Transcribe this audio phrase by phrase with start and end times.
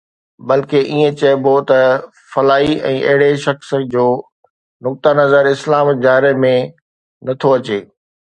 [0.47, 1.79] بلڪه ائين چئبو ته
[2.31, 4.05] فلاڻي ۽ اهڙي شخص جو
[4.87, 6.53] نقطه نظر اسلام جي دائري ۾
[7.31, 7.79] نٿو اچي